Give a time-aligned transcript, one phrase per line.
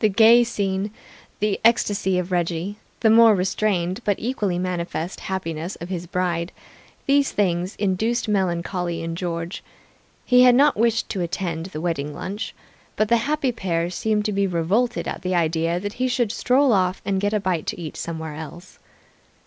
[0.00, 0.90] The gay scene,
[1.40, 6.52] the ecstasy of Reggie, the more restrained but equally manifest happiness of his bride
[7.06, 9.64] these things induced melancholy in George.
[10.26, 12.54] He had not wished to attend the wedding lunch,
[12.96, 16.70] but the happy pair seemed to be revolted at the idea that he should stroll
[16.74, 18.78] off and get a bite to eat somewhere else.